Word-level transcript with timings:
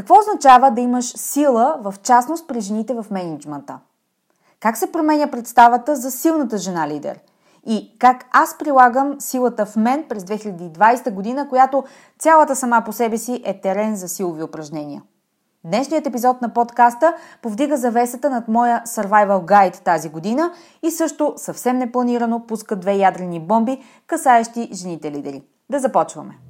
Какво 0.00 0.18
означава 0.18 0.70
да 0.70 0.80
имаш 0.80 1.04
сила, 1.16 1.78
в 1.80 1.94
частност 2.02 2.48
при 2.48 2.60
жените 2.60 2.94
в 2.94 3.06
менеджмента? 3.10 3.78
Как 4.60 4.76
се 4.76 4.92
променя 4.92 5.26
представата 5.26 5.96
за 5.96 6.10
силната 6.10 6.58
жена 6.58 6.88
лидер? 6.88 7.20
И 7.66 7.96
как 7.98 8.24
аз 8.32 8.58
прилагам 8.58 9.20
силата 9.20 9.66
в 9.66 9.76
мен 9.76 10.04
през 10.08 10.24
2020 10.24 11.10
година, 11.10 11.48
която 11.48 11.84
цялата 12.18 12.56
сама 12.56 12.82
по 12.86 12.92
себе 12.92 13.18
си 13.18 13.42
е 13.44 13.60
терен 13.60 13.96
за 13.96 14.08
силови 14.08 14.42
упражнения. 14.42 15.02
Днешният 15.64 16.06
епизод 16.06 16.42
на 16.42 16.48
подкаста 16.48 17.14
повдига 17.42 17.76
завесата 17.76 18.30
над 18.30 18.48
моя 18.48 18.82
Survival 18.86 19.44
Guide 19.44 19.84
тази 19.84 20.08
година 20.08 20.52
и 20.82 20.90
също 20.90 21.34
съвсем 21.36 21.78
непланирано 21.78 22.46
пуска 22.46 22.76
две 22.76 22.92
ядрени 22.92 23.40
бомби, 23.40 23.82
касаещи 24.06 24.70
жените 24.72 25.10
лидери. 25.10 25.42
Да 25.70 25.78
започваме! 25.78 26.49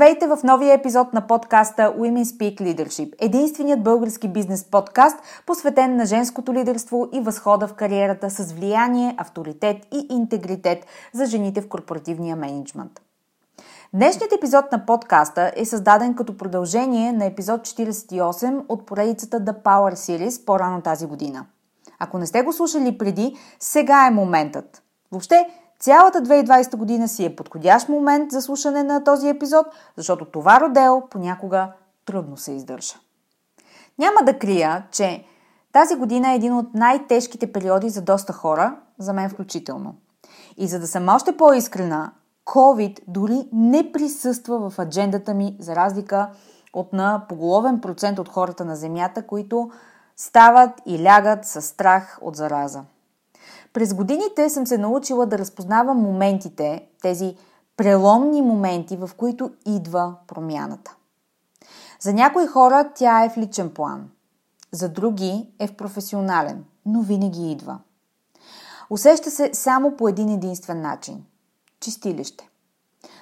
Здравейте 0.00 0.26
в 0.26 0.38
новия 0.44 0.74
епизод 0.74 1.12
на 1.12 1.26
подкаста 1.26 1.82
Women 1.82 2.24
Speak 2.24 2.60
Leadership, 2.60 3.14
единственият 3.18 3.82
български 3.82 4.28
бизнес 4.28 4.64
подкаст, 4.64 5.16
посветен 5.46 5.96
на 5.96 6.06
женското 6.06 6.54
лидерство 6.54 7.08
и 7.12 7.20
възхода 7.20 7.68
в 7.68 7.74
кариерата 7.74 8.30
с 8.30 8.52
влияние, 8.52 9.14
авторитет 9.18 9.76
и 9.92 10.06
интегритет 10.10 10.86
за 11.12 11.26
жените 11.26 11.60
в 11.60 11.68
корпоративния 11.68 12.36
менеджмент. 12.36 13.00
Днешният 13.94 14.32
епизод 14.32 14.72
на 14.72 14.86
подкаста 14.86 15.52
е 15.56 15.64
създаден 15.64 16.14
като 16.14 16.36
продължение 16.36 17.12
на 17.12 17.24
епизод 17.24 17.60
48 17.60 18.64
от 18.68 18.86
поредицата 18.86 19.40
The 19.40 19.62
Power 19.62 19.94
Series 19.94 20.44
по-рано 20.44 20.82
тази 20.82 21.06
година. 21.06 21.46
Ако 21.98 22.18
не 22.18 22.26
сте 22.26 22.42
го 22.42 22.52
слушали 22.52 22.98
преди, 22.98 23.36
сега 23.58 24.06
е 24.06 24.14
моментът. 24.14 24.82
Въобще, 25.12 25.46
Цялата 25.80 26.22
2020 26.22 26.76
година 26.76 27.08
си 27.08 27.24
е 27.24 27.36
подходящ 27.36 27.88
момент 27.88 28.30
за 28.30 28.42
слушане 28.42 28.82
на 28.82 29.04
този 29.04 29.28
епизод, 29.28 29.66
защото 29.96 30.24
това 30.24 30.60
родео 30.60 31.08
понякога 31.08 31.72
трудно 32.04 32.36
се 32.36 32.52
издържа. 32.52 32.94
Няма 33.98 34.22
да 34.24 34.38
крия, 34.38 34.86
че 34.90 35.24
тази 35.72 35.94
година 35.94 36.32
е 36.32 36.34
един 36.34 36.54
от 36.54 36.74
най-тежките 36.74 37.52
периоди 37.52 37.88
за 37.88 38.02
доста 38.02 38.32
хора, 38.32 38.76
за 38.98 39.12
мен 39.12 39.30
включително. 39.30 39.94
И 40.56 40.68
за 40.68 40.80
да 40.80 40.86
съм 40.86 41.08
още 41.08 41.36
по-искрена, 41.36 42.12
COVID 42.46 42.98
дори 43.08 43.48
не 43.52 43.92
присъства 43.92 44.70
в 44.70 44.78
аджендата 44.78 45.34
ми, 45.34 45.56
за 45.60 45.76
разлика 45.76 46.30
от 46.72 46.92
на 46.92 47.24
поголовен 47.28 47.80
процент 47.80 48.18
от 48.18 48.28
хората 48.28 48.64
на 48.64 48.76
Земята, 48.76 49.26
които 49.26 49.70
стават 50.16 50.70
и 50.86 51.04
лягат 51.04 51.46
със 51.46 51.66
страх 51.66 52.18
от 52.22 52.36
зараза. 52.36 52.82
През 53.72 53.94
годините 53.94 54.50
съм 54.50 54.66
се 54.66 54.78
научила 54.78 55.26
да 55.26 55.38
разпознавам 55.38 55.98
моментите, 55.98 56.86
тези 57.02 57.36
преломни 57.76 58.42
моменти, 58.42 58.96
в 58.96 59.10
които 59.16 59.50
идва 59.66 60.14
промяната. 60.26 60.96
За 62.00 62.12
някои 62.12 62.46
хора 62.46 62.90
тя 62.94 63.24
е 63.24 63.30
в 63.30 63.36
личен 63.36 63.70
план, 63.70 64.10
за 64.72 64.88
други 64.88 65.48
е 65.58 65.66
в 65.66 65.76
професионален, 65.76 66.64
но 66.86 67.02
винаги 67.02 67.52
идва. 67.52 67.78
Усеща 68.90 69.30
се 69.30 69.50
само 69.54 69.96
по 69.96 70.08
един 70.08 70.28
единствен 70.28 70.80
начин– 70.80 71.24
чистилище. 71.80 72.48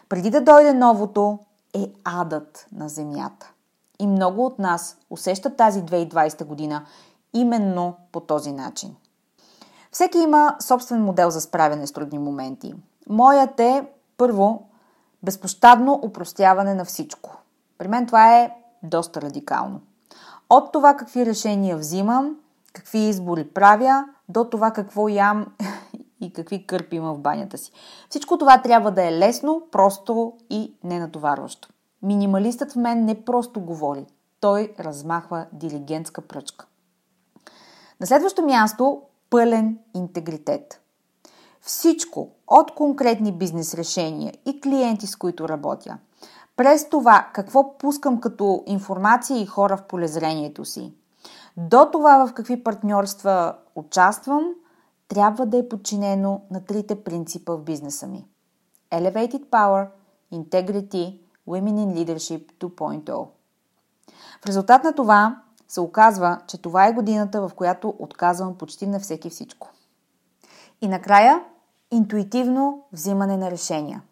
Преди 0.09 0.31
да 0.31 0.41
дойде 0.41 0.75
новото, 0.75 1.39
е 1.75 1.93
адът 2.05 2.67
на 2.73 2.89
земята. 2.89 3.53
И 3.99 4.07
много 4.07 4.47
от 4.47 4.59
нас 4.59 4.97
усещат 5.11 5.57
тази 5.57 5.83
2020 5.83 6.45
година 6.45 6.87
именно 7.33 7.97
по 8.13 8.21
този 8.21 8.53
начин– 8.53 8.97
всеки 9.93 10.19
има 10.19 10.57
собствен 10.61 11.05
модел 11.05 11.31
за 11.31 11.41
справяне 11.41 11.87
с 11.87 11.93
трудни 11.93 12.19
моменти. 12.19 12.75
Моят 13.09 13.61
е, 13.61 13.87
първо, 14.17 14.69
безпощадно 15.23 16.01
упростяване 16.03 16.75
на 16.75 16.85
всичко. 16.85 17.37
При 17.79 17.89
мен 17.89 18.07
това 18.07 18.37
е 18.39 18.51
доста 18.83 19.23
радикално. 19.23 19.81
От 20.51 20.73
това 20.73 20.97
какви 20.97 21.27
решения 21.27 21.77
взимам, 21.77 22.37
какви 22.73 22.99
избори 22.99 23.49
правя, 23.49 24.05
до 24.29 24.45
това 24.45 24.71
какво 24.71 25.09
ям 25.09 25.47
и 26.21 26.33
какви 26.33 26.67
кърпи 26.67 26.97
има 26.97 27.15
в 27.15 27.19
банята 27.19 27.59
си. 27.59 27.73
Всичко 28.09 28.39
това 28.39 28.63
трябва 28.63 28.91
да 28.91 29.05
е 29.05 29.19
лесно, 29.19 29.63
просто 29.71 30.33
и 30.51 30.75
ненатоварващо. 30.85 31.69
Минималистът 32.03 32.73
в 32.73 32.77
мен 32.77 33.05
не 33.05 33.25
просто 33.25 33.61
говори, 33.61 34.07
той 34.41 34.75
размахва 34.81 35.47
дилигентска 35.53 36.21
пръчка. 36.21 36.67
На 38.01 38.07
следващо 38.07 38.43
място 38.43 39.03
пълен 39.31 39.79
интегритет. 39.95 40.81
Всичко 41.61 42.31
от 42.47 42.75
конкретни 42.75 43.33
бизнес 43.33 43.75
решения 43.75 44.33
и 44.47 44.61
клиенти, 44.61 45.07
с 45.07 45.17
които 45.17 45.49
работя, 45.49 45.99
през 46.57 46.89
това 46.89 47.29
какво 47.33 47.79
пускам 47.79 48.21
като 48.21 48.63
информация 48.67 49.41
и 49.41 49.47
хора 49.47 49.77
в 49.77 49.83
полезрението 49.83 50.65
си, 50.65 50.93
до 51.57 51.89
това 51.93 52.27
в 52.27 52.35
какви 52.35 52.65
партньорства 52.65 53.55
участвам, 53.75 54.45
трябва 55.09 55.47
да 55.47 55.59
е 55.59 55.69
подчинено 55.69 56.41
на 56.51 56.65
трите 56.65 57.03
принципа 57.03 57.53
в 57.53 57.63
бизнеса 57.63 58.07
ми. 58.07 58.27
Elevated 58.93 59.45
Power, 59.51 59.89
Integrity, 60.33 61.19
Women 61.49 61.75
in 61.75 62.05
Leadership 62.05 62.53
2.0. 62.61 63.29
В 64.43 64.47
резултат 64.47 64.85
на 64.85 64.93
това 64.93 65.43
се 65.69 65.81
оказва, 65.81 66.41
че 66.47 66.63
това 66.63 66.87
е 66.87 66.93
годината, 66.93 67.49
в 67.49 67.55
която 67.55 67.95
отказвам 67.99 68.59
почти 68.59 68.87
на 68.87 69.01
всеки 69.01 69.31
всичко. 69.31 69.71
И 70.81 70.89
накрая, 70.89 71.41
интуитивно 71.91 72.83
взимане 72.93 73.37
на 73.37 73.51
решения. 73.51 74.03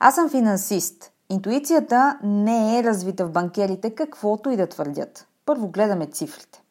Аз 0.00 0.14
съм 0.14 0.30
финансист. 0.30 1.12
Интуицията 1.30 2.18
не 2.22 2.78
е 2.78 2.84
развита 2.84 3.26
в 3.26 3.32
банкерите, 3.32 3.94
каквото 3.94 4.50
и 4.50 4.56
да 4.56 4.66
твърдят. 4.66 5.26
Първо 5.46 5.68
гледаме 5.68 6.06
цифрите. 6.06 6.62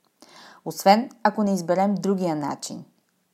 Освен 0.66 1.10
ако 1.24 1.44
не 1.44 1.54
изберем 1.54 1.96
другия 1.96 2.36
начин. 2.36 2.86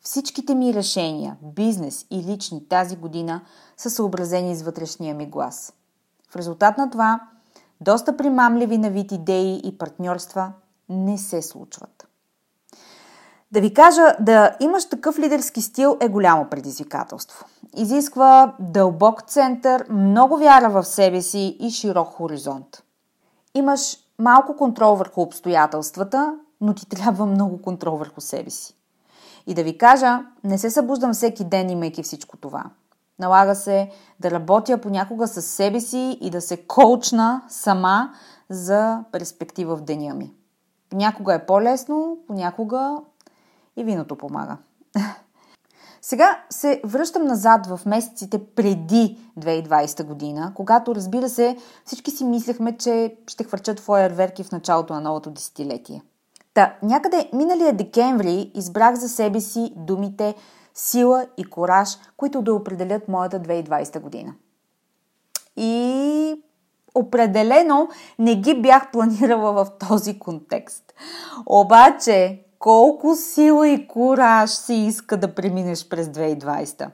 Всичките 0.01 0.55
ми 0.55 0.73
решения, 0.73 1.37
бизнес 1.41 2.05
и 2.11 2.23
лични 2.23 2.67
тази 2.67 2.95
година 2.95 3.41
са 3.77 3.89
съобразени 3.89 4.55
с 4.55 4.61
вътрешния 4.61 5.15
ми 5.15 5.25
глас. 5.25 5.73
В 6.29 6.35
резултат 6.35 6.77
на 6.77 6.89
това, 6.89 7.21
доста 7.81 8.17
примамливи 8.17 8.77
на 8.77 8.89
вид 8.89 9.11
идеи 9.11 9.61
и 9.63 9.77
партньорства 9.77 10.53
не 10.89 11.17
се 11.17 11.41
случват. 11.41 12.07
Да 13.51 13.61
ви 13.61 13.73
кажа, 13.73 14.15
да 14.19 14.57
имаш 14.59 14.89
такъв 14.89 15.19
лидерски 15.19 15.61
стил 15.61 15.97
е 16.01 16.09
голямо 16.09 16.49
предизвикателство. 16.49 17.45
Изисква 17.77 18.55
дълбок 18.59 19.21
център, 19.21 19.85
много 19.89 20.37
вяра 20.37 20.69
в 20.69 20.83
себе 20.83 21.21
си 21.21 21.57
и 21.59 21.71
широк 21.71 22.07
хоризонт. 22.07 22.83
Имаш 23.53 23.97
малко 24.19 24.55
контрол 24.55 24.95
върху 24.95 25.21
обстоятелствата 25.21 26.37
но 26.61 26.73
ти 26.73 26.85
трябва 26.89 27.25
много 27.25 27.61
контрол 27.61 27.97
върху 27.97 28.21
себе 28.21 28.49
си. 28.49 28.75
И 29.47 29.53
да 29.53 29.63
ви 29.63 29.77
кажа, 29.77 30.19
не 30.43 30.57
се 30.57 30.69
събуждам 30.69 31.13
всеки 31.13 31.43
ден, 31.43 31.69
имайки 31.69 32.03
всичко 32.03 32.37
това. 32.37 32.63
Налага 33.19 33.55
се 33.55 33.89
да 34.19 34.31
работя 34.31 34.81
понякога 34.81 35.27
с 35.27 35.41
себе 35.41 35.79
си 35.79 36.17
и 36.21 36.29
да 36.29 36.41
се 36.41 36.57
коучна 36.57 37.41
сама 37.49 38.13
за 38.49 39.03
перспектива 39.11 39.75
в 39.75 39.81
деня 39.81 40.13
ми. 40.13 40.33
Понякога 40.89 41.33
е 41.33 41.45
по-лесно, 41.45 42.17
понякога 42.27 42.97
и 43.75 43.83
виното 43.83 44.15
помага. 44.15 44.57
Сега 46.01 46.43
се 46.49 46.81
връщам 46.85 47.25
назад 47.25 47.67
в 47.67 47.79
месеците 47.85 48.45
преди 48.45 49.19
2020 49.39 50.03
година, 50.03 50.51
когато, 50.55 50.95
разбира 50.95 51.29
се, 51.29 51.57
всички 51.85 52.11
си 52.11 52.25
мислехме, 52.25 52.77
че 52.77 53.15
ще 53.27 53.43
хвърчат 53.43 53.79
фойерверки 53.79 54.43
в 54.43 54.51
началото 54.51 54.93
на 54.93 55.01
новото 55.01 55.31
десетилетие. 55.31 56.01
Та, 56.53 56.75
някъде 56.83 57.29
миналия 57.33 57.73
декември 57.73 58.51
избрах 58.53 58.95
за 58.95 59.09
себе 59.09 59.41
си 59.41 59.73
думите 59.75 60.35
сила 60.73 61.27
и 61.37 61.43
кораж, 61.43 61.97
които 62.17 62.41
да 62.41 62.53
определят 62.53 63.07
моята 63.07 63.39
2020 63.39 63.99
година. 63.99 64.33
И 65.57 66.43
определено 66.95 67.89
не 68.19 68.35
ги 68.35 68.61
бях 68.61 68.91
планирала 68.91 69.53
в 69.53 69.67
този 69.89 70.19
контекст. 70.19 70.93
Обаче, 71.45 72.41
колко 72.59 73.15
сила 73.15 73.67
и 73.67 73.87
кураж 73.87 74.49
си 74.49 74.73
иска 74.73 75.17
да 75.17 75.35
преминеш 75.35 75.89
през 75.89 76.07
2020. 76.07 76.89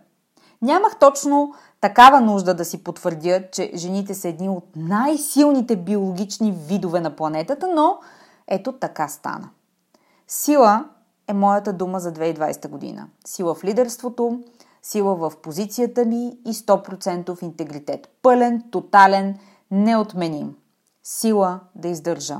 Нямах 0.61 0.99
точно 0.99 1.53
такава 1.81 2.21
нужда 2.21 2.53
да 2.53 2.65
си 2.65 2.83
потвърдя, 2.83 3.43
че 3.51 3.71
жените 3.75 4.13
са 4.13 4.27
едни 4.27 4.49
от 4.49 4.67
най-силните 4.75 5.75
биологични 5.75 6.51
видове 6.51 6.99
на 6.99 7.15
планетата, 7.15 7.67
но 7.75 7.97
ето 8.47 8.71
така 8.71 9.07
стана. 9.07 9.49
Сила 10.27 10.85
е 11.27 11.33
моята 11.33 11.73
дума 11.73 11.99
за 11.99 12.13
2020 12.13 12.67
година. 12.67 13.07
Сила 13.25 13.55
в 13.55 13.63
лидерството, 13.63 14.39
сила 14.81 15.15
в 15.15 15.33
позицията 15.43 16.05
ми 16.05 16.37
и 16.45 16.53
100% 16.53 17.43
интегритет. 17.43 18.09
Пълен, 18.21 18.63
тотален, 18.71 19.39
неотменим. 19.71 20.55
Сила 21.03 21.59
да 21.75 21.87
издържа. 21.87 22.39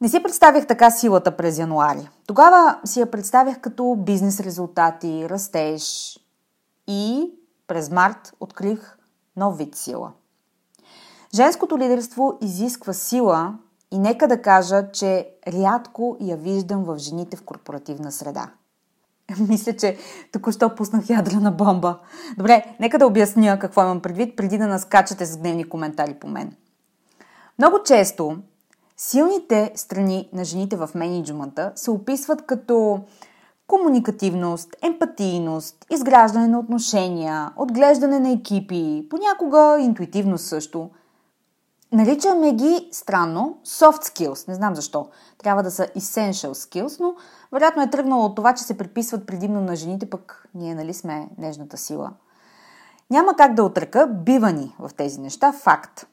Не 0.00 0.08
си 0.08 0.22
представях 0.22 0.66
така 0.66 0.90
силата 0.90 1.36
през 1.36 1.58
януари. 1.58 2.08
Тогава 2.26 2.80
си 2.84 3.00
я 3.00 3.10
представях 3.10 3.60
като 3.60 3.96
бизнес 3.98 4.40
резултати, 4.40 5.26
растеж 5.30 6.18
и 6.86 7.32
през 7.66 7.90
март 7.90 8.34
открих 8.40 8.98
нов 9.36 9.58
вид 9.58 9.74
сила. 9.74 10.12
Женското 11.34 11.78
лидерство 11.78 12.38
изисква 12.40 12.92
сила 12.92 13.58
и 13.90 13.98
нека 13.98 14.28
да 14.28 14.42
кажа, 14.42 14.92
че 14.92 15.30
рядко 15.48 16.16
я 16.20 16.36
виждам 16.36 16.84
в 16.84 16.98
жените 16.98 17.36
в 17.36 17.44
корпоративна 17.44 18.12
среда. 18.12 18.50
Мисля, 19.48 19.76
че 19.76 19.96
току-що 20.32 20.74
пуснах 20.74 21.10
ядрена 21.10 21.50
бомба. 21.50 21.98
Добре, 22.36 22.64
нека 22.80 22.98
да 22.98 23.06
обясня 23.06 23.58
какво 23.58 23.82
имам 23.82 24.00
предвид, 24.00 24.36
преди 24.36 24.58
да 24.58 24.66
наскачате 24.66 25.26
с 25.26 25.36
гневни 25.36 25.68
коментари 25.68 26.14
по 26.14 26.28
мен. 26.28 26.52
Много 27.58 27.82
често 27.84 28.36
Силните 29.00 29.72
страни 29.74 30.28
на 30.32 30.44
жените 30.44 30.76
в 30.76 30.90
менеджмента 30.94 31.72
се 31.74 31.90
описват 31.90 32.46
като 32.46 33.00
комуникативност, 33.66 34.76
емпатийност, 34.82 35.86
изграждане 35.90 36.48
на 36.48 36.58
отношения, 36.58 37.52
отглеждане 37.56 38.20
на 38.20 38.30
екипи, 38.32 39.06
понякога 39.10 39.78
интуитивност 39.80 40.46
също. 40.46 40.90
Наричаме 41.92 42.52
ги 42.52 42.88
странно 42.92 43.58
soft 43.66 44.04
skills, 44.04 44.48
не 44.48 44.54
знам 44.54 44.74
защо. 44.74 45.08
Трябва 45.38 45.62
да 45.62 45.70
са 45.70 45.86
essential 45.86 46.52
skills, 46.52 47.00
но 47.00 47.14
вероятно 47.52 47.82
е 47.82 47.90
тръгнало 47.90 48.24
от 48.24 48.36
това, 48.36 48.54
че 48.54 48.62
се 48.62 48.78
приписват 48.78 49.26
предимно 49.26 49.60
на 49.60 49.76
жените, 49.76 50.10
пък 50.10 50.48
ние 50.54 50.74
нали 50.74 50.94
сме 50.94 51.28
нежната 51.38 51.76
сила. 51.76 52.12
Няма 53.10 53.36
как 53.36 53.54
да 53.54 53.64
отръка 53.64 54.06
бивани 54.06 54.76
в 54.78 54.90
тези 54.96 55.20
неща, 55.20 55.52
факт. 55.52 56.06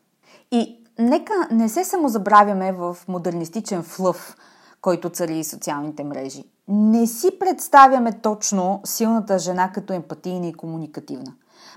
И 0.51 0.83
нека 0.99 1.33
не 1.51 1.69
се 1.69 1.83
самозабравяме 1.83 2.71
в 2.71 2.97
модернистичен 3.07 3.83
флъв, 3.83 4.37
който 4.81 5.09
цари 5.09 5.43
социалните 5.43 6.03
мрежи. 6.03 6.43
Не 6.67 7.07
си 7.07 7.39
представяме 7.39 8.11
точно 8.11 8.81
силната 8.83 9.39
жена 9.39 9.71
като 9.71 9.93
емпатийна 9.93 10.47
и 10.47 10.53
комуникативна. 10.53 11.33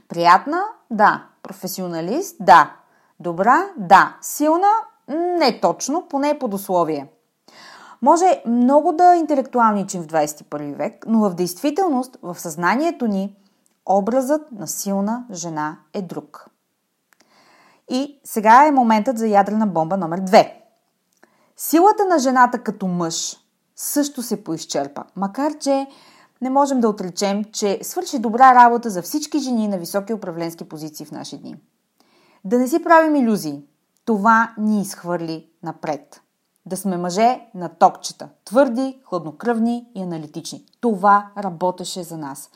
Приятна? 0.09 0.63
Да. 0.91 1.27
Професионалист? 1.43 2.37
Да. 2.41 2.77
Добра? 3.21 3.69
Да. 3.77 4.17
Силна? 4.23 4.73
Не 5.09 5.61
точно, 5.61 6.07
поне 6.11 6.39
под 6.39 6.55
условие. 6.55 7.09
Може 8.03 8.43
много 8.47 8.93
да 8.93 9.15
интелектуалничим 9.15 10.03
в 10.03 10.07
21 10.07 10.77
век, 10.77 11.05
но 11.09 11.19
в 11.31 11.35
действителност, 11.35 12.19
в 12.23 12.41
съзнанието 12.41 13.07
ни, 13.07 13.37
образът 13.87 14.53
на 14.53 14.69
силна 14.69 15.25
жена 15.33 15.79
е 15.95 16.03
друг. 16.03 16.51
И 17.91 18.21
сега 18.25 18.67
е 18.67 18.73
моментът 18.73 19.19
за 19.19 19.27
ядрена 19.27 19.67
бомба 19.67 19.97
номер 19.97 20.21
2. 20.21 20.53
Силата 21.57 22.05
на 22.05 22.19
жената 22.19 22.63
като 22.63 22.87
мъж 22.87 23.37
също 23.77 24.23
се 24.23 24.45
поизчерпа, 24.45 25.05
макар 25.17 25.59
че 25.59 25.87
не 26.41 26.51
можем 26.51 26.81
да 26.81 26.89
отречем, 26.89 27.45
че 27.45 27.79
свърши 27.83 28.19
добра 28.19 28.55
работа 28.55 28.91
за 28.91 29.03
всички 29.03 29.39
жени 29.39 29.69
на 29.69 29.79
високи 29.79 30.13
управленски 30.13 30.69
позиции 30.69 31.07
в 31.07 31.11
наши 31.11 31.39
дни. 31.39 31.57
Да 32.49 32.59
не 32.59 32.69
си 32.69 32.83
правим 32.83 33.17
иллюзии. 33.17 33.65
Това 34.05 34.55
ни 34.59 34.81
изхвърли 34.81 35.49
напред. 35.63 36.21
Да 36.67 36.77
сме 36.77 36.97
мъже 36.97 37.41
на 37.55 37.69
токчета. 37.69 38.29
Твърди, 38.45 39.01
хладнокръвни 39.05 39.87
и 39.95 40.03
аналитични. 40.03 40.65
Това 40.81 41.31
работеше 41.39 42.03
за 42.03 42.17
нас. 42.17 42.51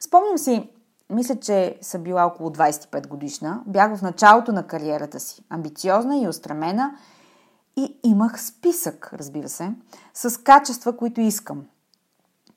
Спомням 0.00 0.38
си 0.38 0.70
мисля, 1.10 1.36
че 1.36 1.78
съм 1.80 2.02
била 2.02 2.24
около 2.24 2.50
25 2.50 3.08
годишна. 3.08 3.62
Бях 3.66 3.96
в 3.96 4.02
началото 4.02 4.52
на 4.52 4.66
кариерата 4.66 5.20
си. 5.20 5.42
Амбициозна 5.50 6.18
и 6.18 6.28
устремена. 6.28 6.96
И 7.76 7.96
имах 8.02 8.42
списък, 8.42 9.10
разбира 9.14 9.48
се, 9.48 9.72
с 10.14 10.42
качества, 10.42 10.96
които 10.96 11.20
искам. 11.20 11.64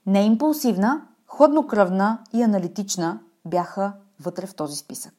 Не 0.06 0.26
импулсивна, 0.26 1.08
хладнокръвна 1.28 2.20
и 2.34 2.44
аналитична 2.44 3.20
бяха 3.46 3.94
вътре 4.20 4.48
в 4.48 4.56
този 4.56 4.76
списък. 4.76 5.17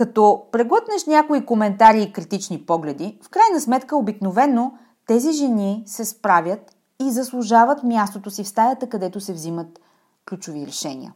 Като 0.00 0.46
преглътнеш 0.52 1.06
някои 1.06 1.46
коментари 1.46 2.02
и 2.02 2.12
критични 2.12 2.66
погледи, 2.66 3.18
в 3.22 3.28
крайна 3.28 3.60
сметка 3.60 3.96
обикновено 3.96 4.72
тези 5.06 5.32
жени 5.32 5.82
се 5.86 6.04
справят 6.04 6.76
и 7.00 7.10
заслужават 7.10 7.82
мястото 7.82 8.30
си 8.30 8.44
в 8.44 8.48
стаята, 8.48 8.88
където 8.88 9.20
се 9.20 9.32
взимат 9.32 9.80
ключови 10.28 10.66
решения. 10.66 11.14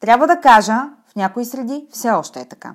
Трябва 0.00 0.26
да 0.26 0.40
кажа, 0.40 0.74
в 1.06 1.16
някои 1.16 1.44
среди 1.44 1.86
все 1.90 2.10
още 2.10 2.40
е 2.40 2.48
така. 2.48 2.74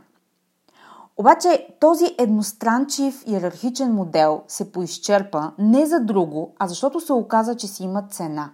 Обаче 1.17 1.67
този 1.79 2.15
едностранчив 2.17 3.23
иерархичен 3.25 3.93
модел 3.93 4.41
се 4.47 4.71
поизчерпа 4.71 5.51
не 5.59 5.85
за 5.85 5.99
друго, 5.99 6.55
а 6.59 6.67
защото 6.67 6.99
се 6.99 7.13
оказа, 7.13 7.55
че 7.55 7.67
си 7.67 7.83
има 7.83 8.03
цена. 8.09 8.51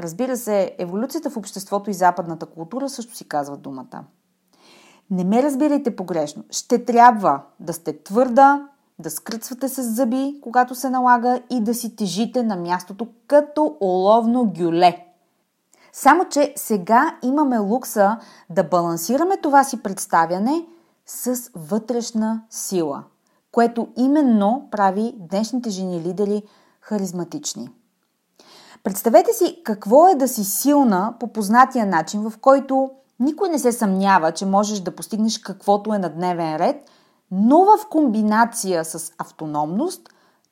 Разбира 0.00 0.36
се, 0.36 0.74
еволюцията 0.78 1.30
в 1.30 1.36
обществото 1.36 1.90
и 1.90 1.94
западната 1.94 2.46
култура 2.46 2.88
също 2.88 3.16
си 3.16 3.28
казва 3.28 3.56
думата. 3.56 4.04
Не 5.10 5.24
ме 5.24 5.42
разбирайте 5.42 5.96
погрешно. 5.96 6.44
Ще 6.50 6.84
трябва 6.84 7.42
да 7.60 7.72
сте 7.72 8.02
твърда, 8.02 8.68
да 8.98 9.10
скръцвате 9.10 9.68
с 9.68 9.82
зъби, 9.82 10.38
когато 10.42 10.74
се 10.74 10.90
налага 10.90 11.40
и 11.50 11.60
да 11.60 11.74
си 11.74 11.96
тежите 11.96 12.42
на 12.42 12.56
мястото 12.56 13.08
като 13.26 13.76
оловно 13.80 14.52
гюле– 14.56 15.06
само, 15.92 16.24
че 16.24 16.52
сега 16.56 17.16
имаме 17.22 17.58
лукса 17.58 18.18
да 18.50 18.64
балансираме 18.64 19.36
това 19.36 19.64
си 19.64 19.82
представяне 19.82 20.66
с 21.06 21.50
вътрешна 21.54 22.42
сила, 22.50 23.04
което 23.52 23.88
именно 23.96 24.68
прави 24.70 25.14
днешните 25.18 25.70
жени 25.70 26.00
лидери 26.00 26.42
харизматични. 26.80 27.68
Представете 28.84 29.32
си 29.32 29.60
какво 29.64 30.08
е 30.08 30.14
да 30.14 30.28
си 30.28 30.44
силна 30.44 31.14
по 31.20 31.26
познатия 31.26 31.86
начин, 31.86 32.30
в 32.30 32.38
който 32.38 32.90
никой 33.20 33.48
не 33.48 33.58
се 33.58 33.72
съмнява, 33.72 34.32
че 34.32 34.46
можеш 34.46 34.80
да 34.80 34.96
постигнеш 34.96 35.38
каквото 35.38 35.94
е 35.94 35.98
на 35.98 36.08
дневен 36.08 36.56
ред, 36.56 36.90
но 37.30 37.64
в 37.64 37.88
комбинация 37.90 38.84
с 38.84 39.12
автономност, 39.18 40.08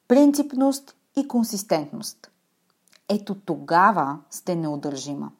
принципност 0.08 0.94
и 1.16 1.28
консистентност 1.28 2.28
ето 3.08 3.34
тогава 3.34 4.18
сте 4.30 4.54
неудържима. 4.54 5.30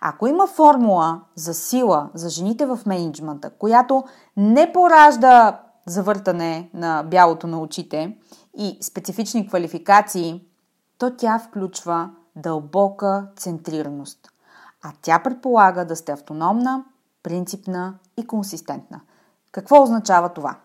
Ако 0.00 0.26
има 0.26 0.46
формула 0.46 1.20
за 1.34 1.54
сила 1.54 2.10
за 2.14 2.28
жените 2.28 2.66
в 2.66 2.78
менеджмента, 2.86 3.50
която 3.50 4.04
не 4.36 4.72
поражда 4.72 5.60
завъртане 5.86 6.70
на 6.74 7.02
бялото 7.02 7.46
на 7.46 7.60
очите 7.60 8.18
и 8.58 8.78
специфични 8.80 9.48
квалификации, 9.48 10.42
то 10.98 11.16
тя 11.16 11.38
включва 11.38 12.10
дълбока 12.36 13.26
центрираност. 13.36 14.18
А 14.88 14.92
тя 15.02 15.18
предполага 15.18 15.84
да 15.84 15.96
сте 15.96 16.12
автономна, 16.12 16.84
принципна 17.22 17.94
и 18.16 18.26
консистентна. 18.26 19.00
Какво 19.52 19.82
означава 19.82 20.28
това? 20.28 20.56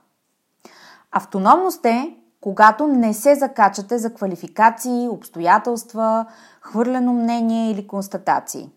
Автономност 1.12 1.86
е 1.86 2.18
когато 2.42 2.88
не 2.88 3.13
се 3.13 3.36
закачате 3.36 3.98
за 3.98 4.13
квалификации, 4.13 5.08
обстоятелства, 5.08 6.25
хвърлено 6.62 7.13
мнение 7.13 7.72
или 7.72 7.88
констатации. 7.88 8.70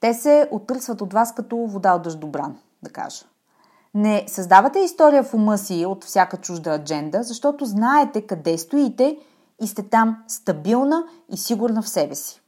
Те 0.00 0.14
се 0.14 0.48
отръсват 0.50 1.00
от 1.00 1.12
вас 1.12 1.34
като 1.34 1.56
вода 1.56 1.94
от 1.94 2.02
дъждобран, 2.02 2.58
да 2.82 2.90
кажа. 2.90 3.24
Не 3.94 4.24
създавате 4.26 4.78
история 4.78 5.22
в 5.22 5.34
ума 5.34 5.58
си 5.58 5.86
от 5.86 6.04
всяка 6.04 6.36
чужда 6.36 6.70
адженда, 6.70 7.22
защото 7.22 7.64
знаете 7.64 8.26
къде 8.26 8.58
стоите 8.58 9.18
и 9.60 9.66
сте 9.66 9.82
там 9.82 10.22
стабилна 10.28 11.04
и 11.28 11.36
сигурна 11.36 11.82
в 11.82 11.88
себе 11.88 12.14
си. 12.14 12.41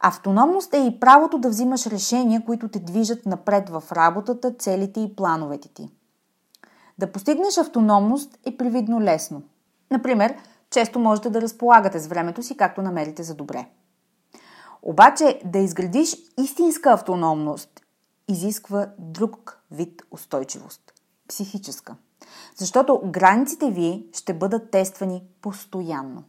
Автономност 0.00 0.74
е 0.74 0.86
и 0.86 1.00
правото 1.00 1.38
да 1.38 1.48
взимаш 1.48 1.86
решения, 1.86 2.44
които 2.44 2.68
те 2.68 2.78
движат 2.78 3.26
напред 3.26 3.68
в 3.68 3.82
работата, 3.92 4.54
целите 4.58 5.00
и 5.00 5.16
плановете 5.16 5.68
ти. 5.68 5.88
Да 6.98 7.12
постигнеш 7.12 7.58
автономност 7.58 8.38
е 8.46 8.56
привидно 8.56 9.00
лесно. 9.00 9.42
Например, 9.90 10.34
често 10.70 10.98
можете 10.98 11.30
да 11.30 11.40
разполагате 11.40 11.98
с 11.98 12.06
времето 12.06 12.42
си 12.42 12.56
както 12.56 12.82
намерите 12.82 13.22
за 13.22 13.34
добре. 13.34 13.68
Обаче 14.82 15.40
да 15.44 15.58
изградиш 15.58 16.16
истинска 16.38 16.92
автономност 16.92 17.80
изисква 18.28 18.86
друг 18.98 19.62
вид 19.70 20.02
устойчивост– 20.10 20.92
психическа. 21.28 21.96
Защото 22.56 23.00
границите 23.04 23.70
ви 23.70 24.06
ще 24.12 24.34
бъдат 24.34 24.70
тествани 24.70 25.24
постоянно. 25.42 26.22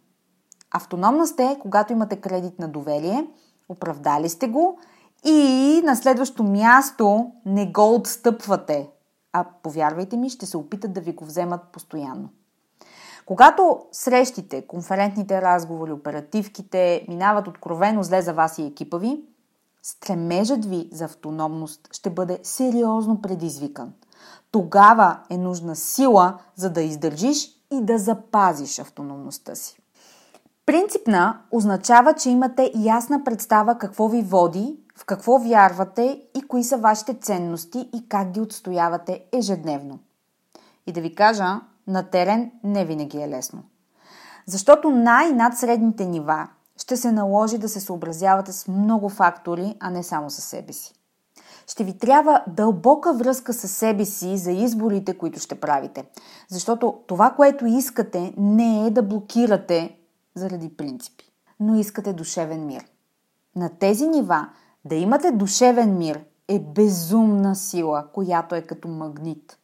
Автономна 0.72 1.28
сте, 1.28 1.58
когато 1.62 1.94
имате 1.94 2.22
кредит 2.22 2.60
на 2.60 2.68
доверие, 2.68 3.28
оправдали 3.72 4.30
сте 4.30 4.48
го 4.48 4.80
и 5.26 5.82
на 5.86 5.96
следващо 5.96 6.44
място 6.44 7.32
не 7.46 7.72
го 7.72 7.96
отстъпвате, 7.96 8.90
а 9.34 9.46
повярвайте 9.64 10.18
ми, 10.18 10.30
ще 10.30 10.46
се 10.46 10.58
опитат 10.58 10.94
да 10.94 11.02
ви 11.02 11.14
го 11.14 11.26
вземат 11.26 11.62
постоянно. 11.72 12.30
Когато 13.26 13.80
срещите, 13.92 14.68
конферентните 14.68 15.42
разговори, 15.42 15.92
оперативките 15.92 17.06
минават 17.10 17.48
откровено 17.48 18.04
зле 18.04 18.22
за 18.22 18.34
вас 18.34 18.58
и 18.58 18.64
екипа 18.64 18.98
ви, 18.98 19.24
стремежът 19.84 20.66
ви 20.66 20.90
за 20.92 21.06
автономност 21.06 21.88
ще 21.92 22.10
бъде 22.10 22.40
сериозно 22.44 23.22
предизвикан. 23.22 23.94
Тогава 24.52 25.20
е 25.30 25.38
нужна 25.38 25.76
сила, 25.76 26.40
за 26.56 26.70
да 26.70 26.82
издържиш 26.82 27.50
и 27.72 27.82
да 27.82 27.98
запазиш 27.98 28.80
автономността 28.80 29.56
си. 29.56 29.81
Принципна 30.66 31.42
означава, 31.52 32.14
че 32.14 32.30
имате 32.30 32.72
ясна 32.76 33.24
представа 33.24 33.78
какво 33.78 34.08
ви 34.08 34.22
води, 34.22 34.78
в 34.98 35.06
какво 35.06 35.40
вярвате 35.40 36.22
и 36.38 36.42
кои 36.42 36.64
са 36.64 36.78
вашите 36.78 37.14
ценности 37.14 37.90
и 37.94 38.10
как 38.10 38.32
ги 38.32 38.42
отстоявате 38.42 39.24
ежедневно. 39.34 40.00
И 40.88 40.92
да 40.92 41.02
ви 41.02 41.16
кажа, 41.16 41.60
на 41.88 42.04
терен 42.04 42.52
не 42.64 42.86
винаги 42.86 43.22
е 43.22 43.30
лесно. 43.30 43.64
Защото 44.46 44.90
най-над 44.90 45.58
средните 45.58 46.06
нива 46.06 46.48
ще 46.78 46.98
се 46.98 47.12
наложи 47.12 47.58
да 47.58 47.70
се 47.70 47.80
съобразявате 47.80 48.52
с 48.52 48.68
много 48.68 49.10
фактори, 49.10 49.76
а 49.80 49.90
не 49.90 50.04
само 50.04 50.30
със 50.30 50.44
себе 50.44 50.74
си. 50.74 50.94
Ще 51.68 51.84
ви 51.84 51.98
трябва 51.98 52.44
дълбока 52.48 53.14
връзка 53.14 53.54
с 53.54 53.68
себе 53.68 54.06
си 54.06 54.38
за 54.38 54.52
изборите, 54.52 55.18
които 55.18 55.40
ще 55.40 55.60
правите. 55.60 56.06
Защото 56.50 57.00
това, 57.08 57.30
което 57.30 57.66
искате, 57.66 58.34
не 58.38 58.88
е 58.88 58.92
да 58.92 59.04
блокирате 59.04 59.98
заради 60.36 60.78
принципи, 60.78 61.32
но 61.60 61.76
искате 61.76 62.14
душевен 62.14 62.66
мир. 62.66 62.86
На 63.56 63.70
тези 63.70 64.08
нива 64.08 64.50
да 64.86 64.96
имате 64.96 65.32
душевен 65.32 65.98
мир 65.98 66.24
е 66.48 66.60
безумна 66.60 67.56
сила, 67.56 68.08
която 68.14 68.56
е 68.56 68.62
като 68.62 68.88
магнит. 68.88 69.58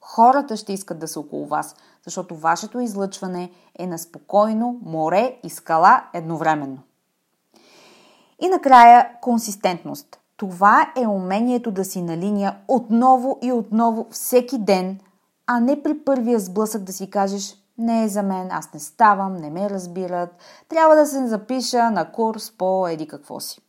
Хората 0.00 0.56
ще 0.56 0.72
искат 0.72 0.98
да 0.98 1.08
са 1.08 1.20
около 1.20 1.46
вас, 1.46 1.76
защото 2.04 2.36
вашето 2.36 2.80
излъчване 2.80 3.50
е 3.78 3.86
на 3.86 3.98
спокойно 3.98 4.80
море 4.82 5.38
и 5.44 5.50
скала 5.50 6.04
едновременно. 6.14 6.78
И 8.40 8.48
накрая 8.48 9.20
консистентност. 9.20 10.18
Това 10.36 10.92
е 10.96 11.06
умението 11.06 11.70
да 11.70 11.84
си 11.84 12.02
на 12.02 12.16
линия 12.16 12.58
отново 12.68 13.38
и 13.42 13.52
отново 13.52 14.06
всеки 14.10 14.58
ден, 14.58 15.00
а 15.46 15.60
не 15.60 15.82
при 15.82 15.98
първия 15.98 16.40
сблъсък 16.40 16.82
да 16.82 16.92
си 16.92 17.10
кажеш 17.10 17.56
не 17.78 18.04
е 18.04 18.08
за 18.08 18.22
мен, 18.22 18.48
аз 18.50 18.72
не 18.74 18.80
ставам, 18.80 19.36
не 19.36 19.50
ме 19.50 19.70
разбират, 19.70 20.36
трябва 20.68 20.96
да 20.96 21.06
се 21.06 21.26
запиша 21.26 21.90
на 21.90 22.12
курс 22.12 22.52
по 22.58 22.88
еди 22.88 23.08
какво 23.08 23.40
си. 23.40 23.60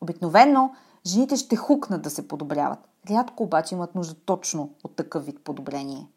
Обикновено 0.00 0.70
жените 1.06 1.36
ще 1.36 1.56
хукнат 1.56 2.02
да 2.02 2.10
се 2.10 2.28
подобряват. 2.28 2.78
Рядко 3.10 3.42
обаче 3.42 3.74
имат 3.74 3.94
нужда 3.94 4.14
точно 4.14 4.70
от 4.84 4.96
такъв 4.96 5.26
вид 5.26 5.44
подобрение. 5.44 6.08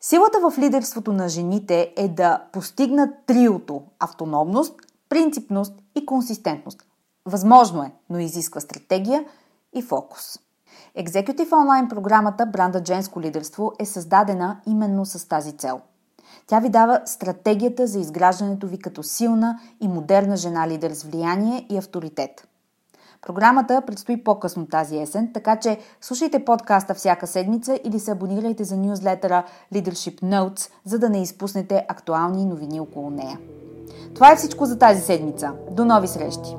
Силата 0.00 0.50
в 0.50 0.58
лидерството 0.58 1.12
на 1.12 1.28
жените 1.28 1.92
е 1.96 2.08
да 2.08 2.44
постигнат 2.52 3.10
триото– 3.26 3.82
автономност, 3.98 4.74
принципност 5.08 5.74
и 5.94 6.06
консистентност. 6.06 6.84
Възможно 7.26 7.82
е, 7.82 7.92
но 8.10 8.18
изисква 8.18 8.60
стратегия 8.60 9.24
и 9.74 9.82
фокус. 9.82 10.38
Executive 10.98 11.52
онлайн 11.52 11.88
програмата 11.88 12.46
Бранда 12.46 12.82
Женско 12.86 13.20
лидерство 13.20 13.72
е 13.78 13.84
създадена 13.84 14.60
именно 14.66 15.06
с 15.06 15.28
тази 15.28 15.52
цел. 15.52 15.80
Тя 16.46 16.60
ви 16.60 16.68
дава 16.68 17.00
стратегията 17.04 17.86
за 17.86 17.98
изграждането 17.98 18.66
ви 18.66 18.78
като 18.78 19.02
силна 19.02 19.60
и 19.80 19.88
модерна 19.88 20.36
жена 20.36 20.68
лидер 20.68 20.90
с 20.92 21.02
влияние 21.02 21.66
и 21.70 21.78
авторитет– 21.78 22.48
Програмата 23.26 23.82
предстои 23.86 24.24
по-късно 24.24 24.66
тази 24.66 24.98
есен, 24.98 25.30
така 25.34 25.56
че 25.56 25.78
слушайте 26.00 26.44
подкаста 26.44 26.94
всяка 26.94 27.26
седмица 27.26 27.78
или 27.84 28.00
се 28.00 28.10
абонирайте 28.10 28.64
за 28.64 28.76
нюзлетъра 28.76 29.44
Leadership 29.74 30.22
Notes, 30.22 30.70
за 30.84 30.98
да 30.98 31.10
не 31.10 31.22
изпуснете 31.22 31.84
актуални 31.88 32.44
новини 32.44 32.80
около 32.80 33.10
нея. 33.10 33.38
Това 34.14 34.32
е 34.32 34.36
всичко 34.36 34.66
за 34.66 34.78
тази 34.78 35.00
седмица. 35.00 35.52
До 35.70 35.84
нови 35.84 36.08
срещи! 36.08 36.56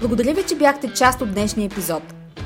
Благодаря 0.00 0.34
ви, 0.34 0.46
че 0.46 0.56
бяхте 0.56 0.92
част 0.92 1.20
от 1.20 1.34
днешния 1.34 1.66
епизод. 1.66 2.15